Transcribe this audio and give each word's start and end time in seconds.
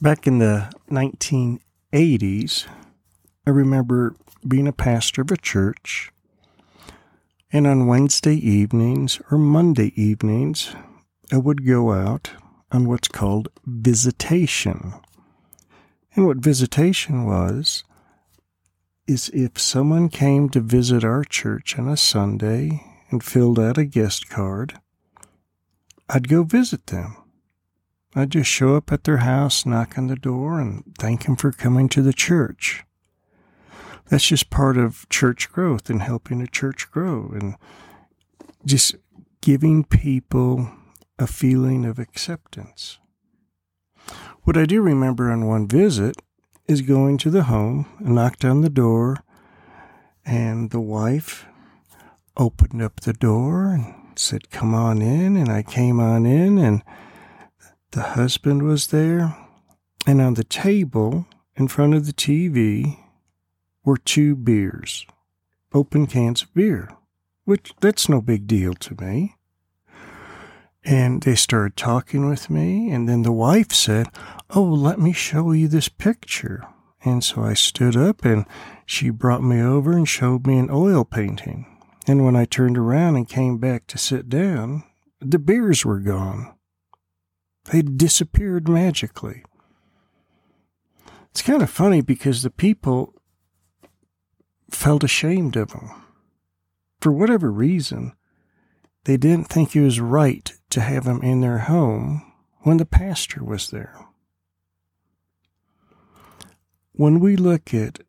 back 0.00 0.26
in 0.26 0.38
the 0.38 0.72
1980s, 0.90 2.66
I 3.46 3.50
remember 3.50 4.14
being 4.46 4.68
a 4.68 4.72
pastor 4.72 5.22
of 5.22 5.30
a 5.30 5.36
church, 5.36 6.12
and 7.52 7.66
on 7.66 7.86
Wednesday 7.86 8.34
evenings 8.34 9.20
or 9.30 9.38
Monday 9.38 9.92
evenings, 10.00 10.74
I 11.32 11.38
would 11.38 11.66
go 11.66 11.92
out 11.92 12.30
on 12.70 12.86
what's 12.86 13.08
called 13.08 13.48
visitation. 13.64 14.94
And 16.14 16.26
what 16.26 16.38
visitation 16.38 17.24
was, 17.24 17.84
is 19.06 19.30
if 19.32 19.58
someone 19.58 20.08
came 20.10 20.48
to 20.50 20.60
visit 20.60 21.02
our 21.02 21.24
church 21.24 21.78
on 21.78 21.88
a 21.88 21.96
Sunday 21.96 22.84
and 23.10 23.24
filled 23.24 23.58
out 23.58 23.78
a 23.78 23.84
guest 23.84 24.28
card, 24.28 24.78
I'd 26.08 26.28
go 26.28 26.42
visit 26.42 26.86
them. 26.86 27.16
I'd 28.18 28.30
just 28.30 28.50
show 28.50 28.76
up 28.76 28.90
at 28.92 29.04
their 29.04 29.18
house, 29.18 29.64
knock 29.64 29.96
on 29.96 30.08
the 30.08 30.16
door, 30.16 30.60
and 30.60 30.84
thank 30.98 31.24
them 31.24 31.36
for 31.36 31.52
coming 31.52 31.88
to 31.90 32.02
the 32.02 32.12
church. 32.12 32.84
That's 34.08 34.26
just 34.26 34.50
part 34.50 34.76
of 34.76 35.08
church 35.08 35.50
growth 35.52 35.88
and 35.88 36.02
helping 36.02 36.40
a 36.40 36.46
church 36.46 36.90
grow 36.90 37.30
and 37.32 37.56
just 38.64 38.96
giving 39.40 39.84
people 39.84 40.70
a 41.18 41.26
feeling 41.26 41.84
of 41.84 41.98
acceptance. 41.98 42.98
What 44.42 44.56
I 44.56 44.64
do 44.64 44.80
remember 44.80 45.30
on 45.30 45.46
one 45.46 45.68
visit 45.68 46.16
is 46.66 46.82
going 46.82 47.18
to 47.18 47.30
the 47.30 47.44
home 47.44 47.86
knocked 48.00 48.44
on 48.44 48.62
the 48.62 48.70
door, 48.70 49.18
and 50.24 50.70
the 50.70 50.80
wife 50.80 51.46
opened 52.36 52.80
up 52.80 53.00
the 53.00 53.12
door 53.12 53.72
and 53.72 53.94
said, 54.16 54.50
Come 54.50 54.74
on 54.74 55.02
in. 55.02 55.36
And 55.36 55.50
I 55.50 55.62
came 55.62 56.00
on 56.00 56.24
in, 56.24 56.58
and 56.58 56.82
the 57.92 58.02
husband 58.02 58.62
was 58.62 58.88
there, 58.88 59.36
and 60.06 60.20
on 60.20 60.34
the 60.34 60.44
table 60.44 61.26
in 61.56 61.68
front 61.68 61.94
of 61.94 62.06
the 62.06 62.12
TV 62.12 62.98
were 63.84 63.96
two 63.96 64.36
beers, 64.36 65.06
open 65.72 66.06
cans 66.06 66.42
of 66.42 66.54
beer, 66.54 66.90
which 67.44 67.72
that's 67.80 68.08
no 68.08 68.20
big 68.20 68.46
deal 68.46 68.74
to 68.74 68.94
me. 69.02 69.36
And 70.84 71.22
they 71.22 71.34
started 71.34 71.76
talking 71.76 72.28
with 72.28 72.48
me, 72.50 72.90
and 72.90 73.08
then 73.08 73.22
the 73.22 73.32
wife 73.32 73.72
said, 73.72 74.08
Oh, 74.50 74.62
let 74.62 74.98
me 74.98 75.12
show 75.12 75.52
you 75.52 75.68
this 75.68 75.88
picture. 75.88 76.66
And 77.04 77.22
so 77.22 77.42
I 77.42 77.54
stood 77.54 77.96
up, 77.96 78.24
and 78.24 78.46
she 78.86 79.10
brought 79.10 79.42
me 79.42 79.60
over 79.60 79.92
and 79.92 80.08
showed 80.08 80.46
me 80.46 80.58
an 80.58 80.70
oil 80.70 81.04
painting. 81.04 81.66
And 82.06 82.24
when 82.24 82.36
I 82.36 82.44
turned 82.44 82.78
around 82.78 83.16
and 83.16 83.28
came 83.28 83.58
back 83.58 83.86
to 83.88 83.98
sit 83.98 84.28
down, 84.28 84.84
the 85.20 85.38
beers 85.38 85.84
were 85.84 86.00
gone. 86.00 86.54
They 87.66 87.82
disappeared 87.82 88.68
magically. 88.68 89.44
It's 91.30 91.42
kind 91.42 91.62
of 91.62 91.70
funny 91.70 92.00
because 92.00 92.42
the 92.42 92.50
people 92.50 93.14
felt 94.70 95.04
ashamed 95.04 95.56
of 95.56 95.72
him. 95.72 95.90
For 97.00 97.12
whatever 97.12 97.50
reason, 97.50 98.12
they 99.04 99.16
didn't 99.16 99.48
think 99.48 99.74
it 99.74 99.82
was 99.82 100.00
right 100.00 100.52
to 100.70 100.80
have 100.80 101.06
him 101.06 101.22
in 101.22 101.40
their 101.40 101.58
home 101.58 102.32
when 102.62 102.78
the 102.78 102.86
pastor 102.86 103.44
was 103.44 103.70
there. 103.70 103.94
When 106.92 107.20
we 107.20 107.36
look 107.36 107.72
at 107.72 108.00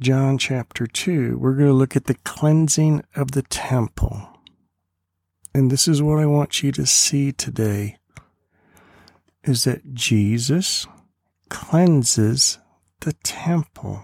John 0.00 0.38
chapter 0.38 0.86
2, 0.86 1.36
we're 1.38 1.54
going 1.54 1.68
to 1.68 1.72
look 1.72 1.96
at 1.96 2.04
the 2.04 2.14
cleansing 2.14 3.02
of 3.16 3.32
the 3.32 3.42
temple. 3.42 4.28
And 5.52 5.70
this 5.70 5.88
is 5.88 6.02
what 6.02 6.20
I 6.20 6.26
want 6.26 6.62
you 6.62 6.70
to 6.72 6.86
see 6.86 7.32
today 7.32 7.96
is 9.46 9.64
that 9.64 9.94
Jesus 9.94 10.86
cleanses 11.48 12.58
the 13.00 13.12
temple. 13.22 14.02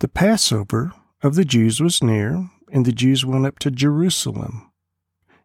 The 0.00 0.08
Passover 0.08 0.92
of 1.22 1.34
the 1.34 1.44
Jews 1.44 1.80
was 1.80 2.02
near, 2.02 2.48
and 2.72 2.86
the 2.86 2.92
Jews 2.92 3.24
went 3.24 3.46
up 3.46 3.58
to 3.60 3.70
Jerusalem. 3.70 4.70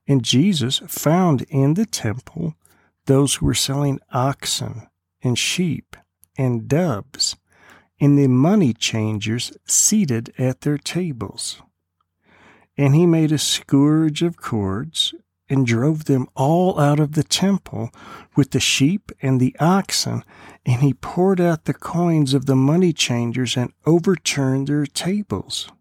And 0.08 0.24
Jesus 0.24 0.82
found 0.88 1.44
in 1.50 1.74
the 1.74 1.86
temple 1.86 2.56
those 3.06 3.36
who 3.36 3.46
were 3.46 3.54
selling 3.54 4.00
oxen 4.12 4.88
and 5.22 5.38
sheep 5.38 5.96
and 6.38 6.68
doves, 6.68 7.36
and 8.00 8.18
the 8.18 8.28
money 8.28 8.74
changers 8.74 9.52
seated 9.66 10.34
at 10.38 10.62
their 10.62 10.78
tables. 10.78 11.62
And 12.78 12.96
he 12.96 13.06
made 13.06 13.32
a 13.32 13.38
scourge 13.38 14.22
of 14.24 14.38
cords 14.38 15.14
and 15.54 15.68
drove 15.68 16.06
them 16.06 16.28
all 16.34 16.80
out 16.80 17.00
of 17.00 17.12
the 17.12 17.24
temple 17.24 17.92
with 18.36 18.50
the 18.52 18.60
sheep 18.60 19.12
and 19.22 19.40
the 19.40 19.56
oxen, 19.60 20.24
and 20.66 20.82
he 20.82 20.96
poured 20.96 21.40
out 21.40 21.66
the 21.66 21.76
coins 21.76 22.34
of 22.34 22.48
the 22.48 22.56
money 22.56 22.92
changers 22.92 23.56
and 23.56 23.72
overturned 23.86 24.68
their 24.68 24.88
tables. 24.88 25.72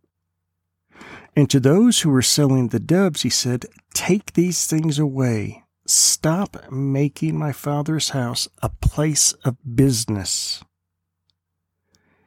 And 1.34 1.48
to 1.48 1.58
those 1.58 2.00
who 2.00 2.10
were 2.10 2.20
selling 2.20 2.68
the 2.68 2.78
doves, 2.78 3.22
he 3.22 3.30
said, 3.30 3.64
Take 3.94 4.34
these 4.34 4.66
things 4.66 4.98
away. 4.98 5.64
Stop 5.86 6.70
making 6.70 7.38
my 7.38 7.52
father's 7.52 8.10
house 8.10 8.48
a 8.62 8.68
place 8.68 9.32
of 9.42 9.56
business. 9.74 10.62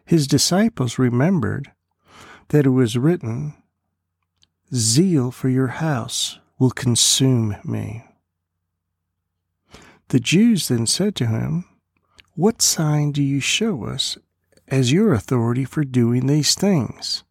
His 0.04 0.26
disciples 0.26 0.98
remembered 0.98 1.72
that 2.48 2.66
it 2.66 2.72
was 2.72 2.98
written, 2.98 3.54
Zeal 4.74 5.30
for 5.30 5.50
your 5.50 5.68
house 5.68 6.40
will 6.58 6.72
consume 6.72 7.58
me. 7.64 8.04
The 10.10 10.20
Jews 10.20 10.68
then 10.68 10.86
said 10.86 11.16
to 11.16 11.28
him, 11.28 11.66
What 12.36 12.62
sign 12.62 13.12
do 13.12 13.24
you 13.24 13.40
show 13.40 13.86
us 13.86 14.18
as 14.68 14.92
your 14.92 15.14
authority 15.14 15.66
for 15.66 15.84
doing 15.84 16.28
these 16.28 16.54
things? 16.56 17.24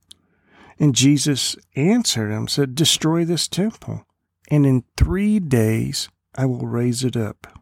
And 0.79 0.95
Jesus 0.95 1.57
answered 1.77 2.33
them, 2.33 2.49
said, 2.49 2.75
Destroy 2.75 3.25
this 3.25 3.47
temple, 3.47 4.05
and 4.51 4.67
in 4.67 4.85
three 4.97 5.39
days 5.39 6.09
I 6.35 6.47
will 6.47 6.67
raise 6.67 7.05
it 7.05 7.17
up. 7.17 7.61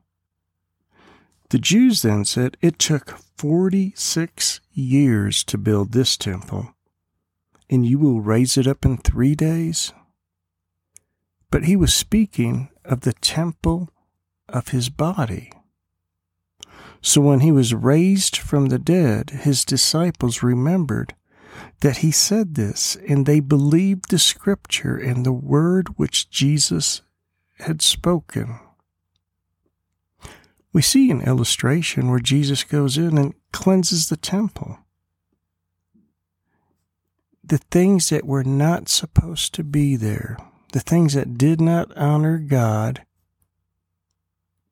The 1.51 1.59
Jews 1.59 2.01
then 2.01 2.25
said, 2.25 2.57
It 2.63 2.79
took 2.79 3.19
46 3.37 4.61
years 4.73 5.45
to 5.45 5.59
build 5.59 5.93
this 5.93 6.17
temple, 6.17 6.75
and 7.69 7.85
you 7.85 7.99
will 7.99 8.23
raise 8.23 8.57
it 8.57 8.67
up 8.67 8.87
in 8.87 8.97
three 8.97 9.35
days? 9.35 9.93
But 11.53 11.65
he 11.65 11.77
was 11.77 11.93
speaking 11.93 12.71
of 12.83 13.03
the 13.03 13.13
temple 13.13 13.91
of 14.49 14.69
his 14.69 14.89
body. 14.89 15.53
So 17.03 17.21
when 17.21 17.41
he 17.41 17.53
was 17.53 17.75
raised 17.75 18.39
from 18.39 18.67
the 18.67 18.79
dead, 18.79 19.31
his 19.31 19.65
disciples 19.67 20.43
remembered 20.43 21.15
that 21.81 21.99
he 21.99 22.11
said 22.11 22.55
this, 22.55 22.97
and 23.07 23.27
they 23.27 23.39
believed 23.41 24.09
the 24.09 24.19
scripture 24.19 24.97
and 24.97 25.27
the 25.27 25.33
word 25.33 25.99
which 25.99 26.31
Jesus 26.31 27.03
had 27.59 27.83
spoken. 27.83 28.59
We 30.73 30.81
see 30.81 31.11
an 31.11 31.21
illustration 31.21 32.09
where 32.09 32.19
Jesus 32.19 32.65
goes 32.65 32.97
in 32.97 33.19
and 33.19 33.35
cleanses 33.53 34.09
the 34.09 34.17
temple. 34.17 34.79
The 37.45 37.59
things 37.59 38.09
that 38.09 38.25
were 38.25 38.45
not 38.45 38.89
supposed 38.89 39.53
to 39.55 39.65
be 39.65 39.97
there 39.97 40.39
the 40.73 40.81
things 40.81 41.15
that 41.15 41.39
did 41.39 41.61
not 41.61 41.97
honor 41.97 42.39
God, 42.39 43.05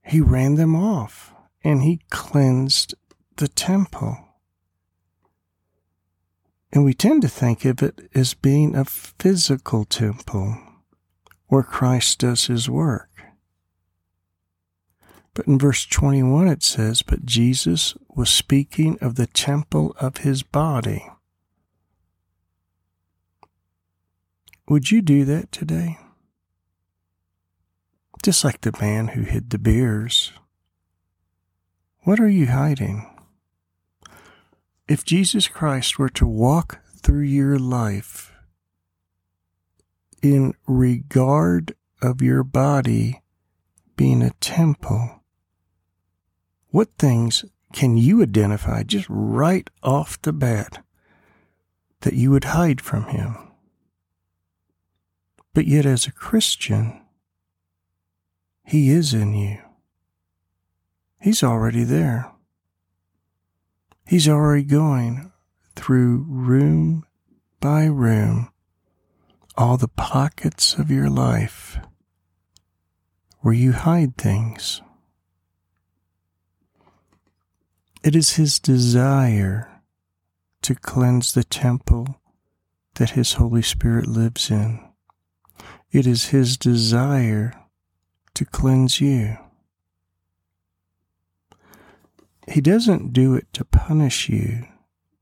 he 0.03 0.21
ran 0.21 0.57
them 0.57 0.75
off 0.75 1.33
and 1.63 1.83
he 1.83 2.01
cleansed 2.11 2.95
the 3.37 3.49
temple. 3.49 4.17
And 6.73 6.85
we 6.85 6.95
tend 6.95 7.23
to 7.23 7.29
think 7.29 7.65
of 7.65 7.83
it 7.83 8.09
as 8.15 8.35
being 8.35 8.75
a 8.75 8.85
physical 8.85 9.85
temple 9.85 10.59
where 11.49 11.63
Christ 11.63 12.21
does 12.21 12.47
his 12.47 12.71
work. 12.71 13.09
But 15.35 15.47
in 15.47 15.59
verse 15.59 15.85
21 15.85 16.49
it 16.49 16.63
says, 16.63 17.03
But 17.03 17.27
Jesus 17.27 17.95
was 18.09 18.31
speaking 18.31 18.99
of 19.01 19.17
the 19.17 19.27
temple 19.27 19.95
of 20.01 20.19
his 20.19 20.43
body. 20.43 21.07
Would 24.71 24.93
you 24.93 25.03
do 25.03 25.25
that 25.25 25.51
today? 25.51 25.99
Just 28.23 28.45
like 28.45 28.61
the 28.61 28.73
man 28.81 29.09
who 29.09 29.23
hid 29.23 29.51
the 29.51 29.59
beers. 29.59 30.31
What 32.03 32.21
are 32.21 32.29
you 32.29 32.47
hiding? 32.47 33.05
If 34.87 35.05
Jesus 35.05 35.49
Christ 35.49 35.99
were 35.99 36.09
to 36.11 36.25
walk 36.25 36.79
through 37.03 37.23
your 37.23 37.59
life 37.59 38.33
in 40.23 40.55
regard 40.69 41.75
of 42.01 42.23
your 42.23 42.45
body 42.45 43.23
being 43.97 44.23
a 44.23 44.31
temple, 44.39 45.25
what 46.69 46.91
things 46.97 47.45
can 47.73 47.97
you 47.97 48.23
identify 48.23 48.85
just 48.85 49.07
right 49.09 49.69
off 49.83 50.23
the 50.23 50.33
bat 50.33 50.85
that 52.03 52.15
you 52.15 52.31
would 52.31 52.45
hide 52.45 52.81
from 52.81 53.07
him? 53.07 53.50
But 55.53 55.67
yet, 55.67 55.87
as 55.87 56.07
a 56.07 56.13
Christian, 56.13 57.01
He 58.65 58.91
is 58.91 59.13
in 59.13 59.35
you. 59.35 59.59
He's 61.21 61.43
already 61.43 61.85
there. 61.85 62.31
He's 64.07 64.29
already 64.29 64.65
going 64.65 65.33
through 65.77 66.25
room 66.29 67.05
by 67.61 67.85
room, 67.85 68.51
all 69.57 69.77
the 69.77 69.89
pockets 69.89 70.75
of 70.75 70.91
your 70.91 71.11
life 71.11 71.79
where 73.41 73.55
you 73.55 73.73
hide 73.73 74.17
things. 74.17 74.83
It 78.03 78.15
is 78.15 78.35
His 78.35 78.59
desire 78.59 79.83
to 80.63 80.75
cleanse 80.75 81.33
the 81.33 81.45
temple 81.45 82.21
that 82.95 83.11
His 83.11 83.35
Holy 83.35 83.63
Spirit 83.63 84.07
lives 84.07 84.51
in. 84.51 84.90
It 85.93 86.07
is 86.07 86.29
His 86.29 86.57
desire 86.57 87.55
to 88.35 88.45
cleanse 88.45 89.01
you. 89.01 89.37
He 92.49 92.61
doesn't 92.61 93.13
do 93.13 93.35
it 93.35 93.53
to 93.53 93.65
punish 93.65 94.29
you. 94.29 94.67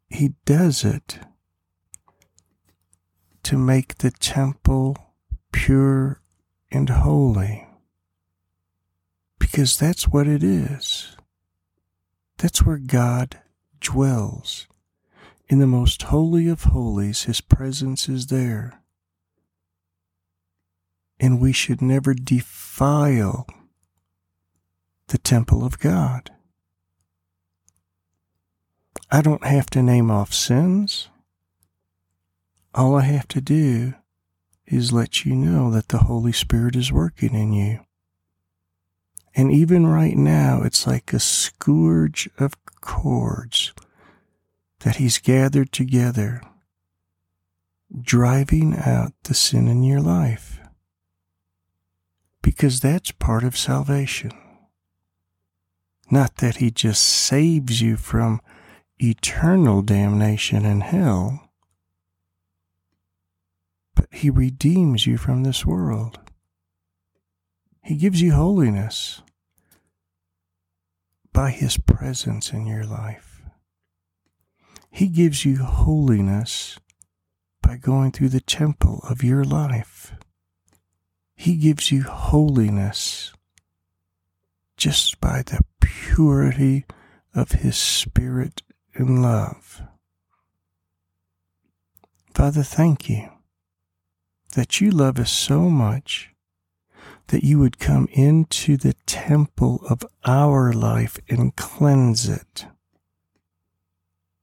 He 0.09 0.35
does 0.45 0.85
it 0.85 1.19
to 3.43 3.59
make 3.59 3.99
the 3.99 4.11
temple 4.11 4.97
pure 5.53 6.21
and 6.71 6.89
holy. 6.89 7.67
Because 9.39 9.79
that's 9.79 10.09
what 10.09 10.27
it 10.27 10.43
is. 10.43 11.17
That's 12.37 12.63
where 12.65 12.79
God 12.79 13.39
dwells. 13.81 14.67
In 15.49 15.59
the 15.59 15.67
most 15.67 16.03
holy 16.03 16.49
of 16.49 16.65
holies, 16.65 17.25
His 17.25 17.41
presence 17.41 18.09
is 18.09 18.27
there. 18.27 18.78
And 21.21 21.41
we 21.41 21.53
should 21.53 21.83
never 21.83 22.15
defile 22.15 23.47
the 25.09 25.19
temple 25.19 25.65
of 25.65 25.79
God. 25.79 26.31
I 29.11 29.23
don't 29.23 29.45
have 29.45 29.67
to 29.71 29.83
name 29.83 30.11
off 30.11 30.35
sins. 30.35 31.09
All 32.75 32.95
I 32.95 33.03
have 33.03 33.27
to 33.29 33.41
do 33.41 33.95
is 34.67 34.93
let 34.93 35.25
you 35.25 35.35
know 35.35 35.71
that 35.71 35.89
the 35.89 35.99
Holy 35.99 36.33
Spirit 36.33 36.77
is 36.77 36.93
working 36.93 37.35
in 37.35 37.53
you. 37.53 37.81
And 39.35 39.51
even 39.51 39.87
right 39.87 40.17
now, 40.17 40.63
it's 40.63 40.87
like 40.87 41.13
a 41.13 41.21
scourge 41.21 42.29
of 42.39 42.55
cords 42.81 43.73
that 44.81 44.97
He's 44.97 45.19
gathered 45.19 45.73
together, 45.73 46.43
driving 48.01 48.77
out 48.77 49.13
the 49.25 49.35
sin 49.35 49.69
in 49.69 49.83
your 49.83 50.01
life. 50.01 50.58
Because 52.49 52.81
that's 52.81 53.13
part 53.13 53.45
of 53.45 53.59
salvation. 53.59 54.33
Not 56.11 56.37
that 56.37 56.57
He 56.57 56.71
just 56.71 57.03
saves 57.03 57.83
you 57.83 57.99
from 57.99 58.41
eternal 58.97 59.83
damnation 59.83 60.65
in 60.65 60.81
hell, 60.81 61.51
but 63.95 64.07
He 64.11 64.31
redeems 64.31 65.07
you 65.07 65.19
from 65.19 65.43
this 65.43 65.67
world. 65.67 66.21
He 67.83 67.97
gives 67.97 68.23
you 68.23 68.33
holiness 68.33 69.21
by 71.35 71.51
His 71.51 71.77
presence 71.77 72.51
in 72.55 72.67
your 72.67 72.85
life. 72.85 73.43
He 74.91 75.09
gives 75.09 75.45
you 75.45 75.59
holiness 75.59 76.79
by 77.61 77.77
going 77.77 78.11
through 78.11 78.31
the 78.31 78.41
temple 78.41 79.01
of 79.07 79.23
your 79.23 79.45
life. 79.45 80.15
He 81.41 81.55
gives 81.55 81.93
you 81.93 82.03
holiness 82.03 83.33
just 84.77 85.21
by 85.21 85.43
the 85.43 85.61
purity 85.81 86.85
of 87.33 87.53
His 87.53 87.77
Spirit 87.77 88.63
and 88.95 89.23
love. 89.23 89.83
Father, 92.35 92.65
thank 92.65 93.09
you 93.09 93.31
that 94.57 94.81
you 94.81 94.91
love 94.91 95.21
us 95.21 95.31
so 95.31 95.71
much 95.71 96.31
that 97.29 97.45
you 97.45 97.61
would 97.61 97.79
come 97.79 98.09
into 98.11 98.77
the 98.77 98.95
temple 99.07 99.81
of 99.89 100.05
our 100.25 100.73
life 100.73 101.19
and 101.29 101.55
cleanse 101.55 102.29
it. 102.29 102.67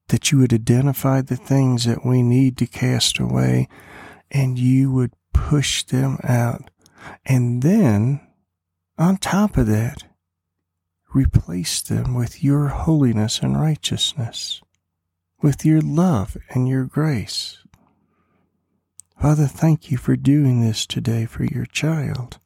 That 0.07 0.31
you 0.31 0.37
would 0.37 0.53
identify 0.53 1.19
the 1.19 1.35
things 1.35 1.83
that 1.83 2.05
we 2.05 2.23
need 2.23 2.57
to 2.59 2.65
cast 2.65 3.19
away 3.19 3.67
and 4.31 4.57
you 4.57 4.93
would 4.93 5.11
push 5.33 5.83
them 5.83 6.19
out. 6.23 6.69
And 7.25 7.61
then, 7.61 8.21
on 8.97 9.17
top 9.17 9.57
of 9.57 9.67
that, 9.67 10.03
replace 11.13 11.81
them 11.81 12.13
with 12.13 12.43
your 12.43 12.67
holiness 12.67 13.39
and 13.39 13.59
righteousness, 13.59 14.61
with 15.41 15.65
your 15.65 15.81
love 15.81 16.37
and 16.49 16.67
your 16.67 16.85
grace. 16.85 17.59
Father, 19.19 19.47
thank 19.47 19.89
you 19.89 19.97
for 19.97 20.15
doing 20.15 20.61
this 20.61 20.85
today 20.85 21.25
for 21.25 21.45
your 21.45 21.65
child. 21.65 22.39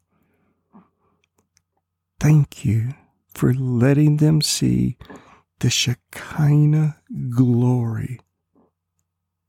Thank 2.19 2.63
you 2.63 2.93
for 3.33 3.53
letting 3.53 4.17
them 4.17 4.41
see 4.41 4.97
the 5.59 5.69
Shekinah 5.69 6.97
glory 7.29 8.19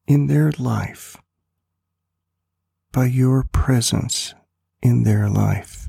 in 0.07 0.27
their 0.27 0.53
life 0.59 1.17
by 2.93 3.07
your 3.07 3.45
presence 3.45 4.35
in 4.83 5.05
their 5.05 5.29
life. 5.29 5.89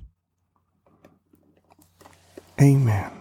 Amen. 2.62 3.21